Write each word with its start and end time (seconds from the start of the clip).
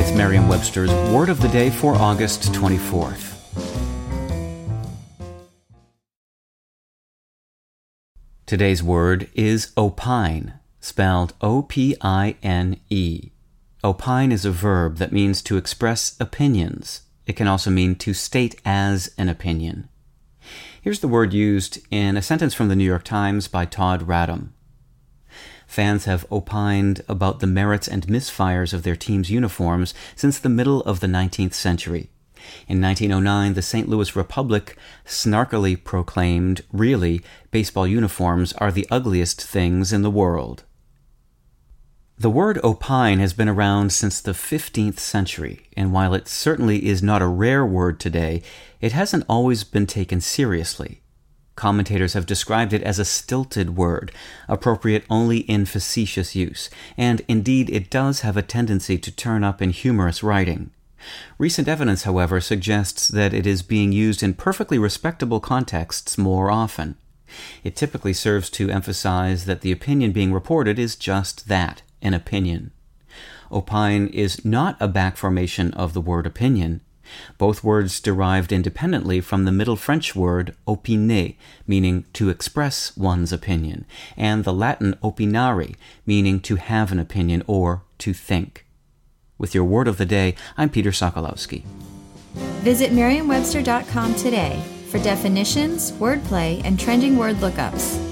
It's 0.00 0.12
Merriam-Webster's 0.12 0.92
Word 1.12 1.28
of 1.28 1.40
the 1.40 1.48
Day 1.48 1.70
for 1.70 1.96
August 1.96 2.52
24th. 2.52 3.34
Today's 8.46 8.80
word 8.80 9.28
is 9.34 9.72
opine, 9.76 10.54
spelled 10.78 11.34
O-P-I-N-E. 11.40 13.30
Opine 13.82 14.30
is 14.30 14.44
a 14.44 14.52
verb 14.52 14.98
that 14.98 15.10
means 15.10 15.42
to 15.42 15.56
express 15.56 16.14
opinions. 16.20 17.02
It 17.26 17.32
can 17.34 17.48
also 17.48 17.68
mean 17.68 17.96
to 17.96 18.14
state 18.14 18.60
as 18.64 19.12
an 19.18 19.28
opinion. 19.28 19.88
Here's 20.80 21.00
the 21.00 21.08
word 21.08 21.32
used 21.32 21.80
in 21.90 22.16
a 22.16 22.22
sentence 22.22 22.54
from 22.54 22.68
the 22.68 22.76
New 22.76 22.84
York 22.84 23.02
Times 23.02 23.48
by 23.48 23.64
Todd 23.64 24.06
Radom. 24.06 24.50
Fans 25.68 26.06
have 26.06 26.26
opined 26.32 27.02
about 27.08 27.38
the 27.38 27.46
merits 27.46 27.86
and 27.86 28.06
misfires 28.06 28.72
of 28.72 28.82
their 28.82 28.96
team's 28.96 29.30
uniforms 29.30 29.92
since 30.16 30.38
the 30.38 30.48
middle 30.48 30.80
of 30.80 31.00
the 31.00 31.06
19th 31.06 31.52
century. 31.52 32.08
In 32.66 32.80
1909, 32.80 33.52
the 33.52 33.62
St. 33.62 33.86
Louis 33.86 34.16
Republic 34.16 34.78
snarkily 35.04 35.76
proclaimed, 35.76 36.62
really, 36.72 37.22
baseball 37.50 37.86
uniforms 37.86 38.54
are 38.54 38.72
the 38.72 38.86
ugliest 38.90 39.42
things 39.42 39.92
in 39.92 40.00
the 40.00 40.10
world. 40.10 40.64
The 42.16 42.30
word 42.30 42.58
opine 42.64 43.18
has 43.18 43.34
been 43.34 43.48
around 43.48 43.92
since 43.92 44.20
the 44.20 44.32
15th 44.32 44.98
century, 44.98 45.68
and 45.76 45.92
while 45.92 46.14
it 46.14 46.26
certainly 46.28 46.86
is 46.86 47.02
not 47.02 47.22
a 47.22 47.28
rare 47.28 47.64
word 47.66 48.00
today, 48.00 48.42
it 48.80 48.92
hasn't 48.92 49.26
always 49.28 49.64
been 49.64 49.86
taken 49.86 50.22
seriously. 50.22 51.02
Commentators 51.58 52.12
have 52.12 52.24
described 52.24 52.72
it 52.72 52.84
as 52.84 53.00
a 53.00 53.04
stilted 53.04 53.76
word, 53.76 54.12
appropriate 54.46 55.04
only 55.10 55.38
in 55.38 55.66
facetious 55.66 56.36
use, 56.36 56.70
and 56.96 57.20
indeed 57.26 57.68
it 57.68 57.90
does 57.90 58.20
have 58.20 58.36
a 58.36 58.42
tendency 58.42 58.96
to 58.96 59.10
turn 59.10 59.42
up 59.42 59.60
in 59.60 59.70
humorous 59.70 60.22
writing. 60.22 60.70
Recent 61.36 61.66
evidence, 61.66 62.04
however, 62.04 62.40
suggests 62.40 63.08
that 63.08 63.34
it 63.34 63.44
is 63.44 63.62
being 63.62 63.90
used 63.90 64.22
in 64.22 64.34
perfectly 64.34 64.78
respectable 64.78 65.40
contexts 65.40 66.16
more 66.16 66.48
often. 66.48 66.94
It 67.64 67.74
typically 67.74 68.12
serves 68.12 68.50
to 68.50 68.70
emphasize 68.70 69.44
that 69.46 69.62
the 69.62 69.72
opinion 69.72 70.12
being 70.12 70.32
reported 70.32 70.78
is 70.78 70.94
just 70.94 71.48
that 71.48 71.82
an 72.00 72.14
opinion. 72.14 72.70
Opine 73.50 74.06
is 74.06 74.44
not 74.44 74.76
a 74.78 74.86
back 74.86 75.16
formation 75.16 75.74
of 75.74 75.92
the 75.92 76.00
word 76.00 76.24
opinion. 76.24 76.82
Both 77.38 77.64
words 77.64 78.00
derived 78.00 78.52
independently 78.52 79.20
from 79.20 79.44
the 79.44 79.52
Middle 79.52 79.76
French 79.76 80.14
word 80.14 80.54
opiner, 80.66 81.36
meaning 81.66 82.04
to 82.14 82.28
express 82.28 82.96
one's 82.96 83.32
opinion, 83.32 83.84
and 84.16 84.44
the 84.44 84.52
Latin 84.52 84.96
opinari, 85.02 85.76
meaning 86.06 86.40
to 86.40 86.56
have 86.56 86.92
an 86.92 86.98
opinion 86.98 87.42
or 87.46 87.82
to 87.98 88.12
think. 88.12 88.64
With 89.38 89.54
your 89.54 89.64
word 89.64 89.88
of 89.88 89.98
the 89.98 90.06
day, 90.06 90.34
I'm 90.56 90.68
Peter 90.68 90.90
Sokolowski. 90.90 91.62
Visit 92.62 92.92
Merriam-Webster.com 92.92 94.14
today 94.14 94.62
for 94.90 94.98
definitions, 94.98 95.92
wordplay, 95.92 96.62
and 96.64 96.78
trending 96.78 97.16
word 97.16 97.36
lookups. 97.36 98.07